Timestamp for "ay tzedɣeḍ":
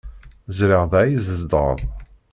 1.03-1.79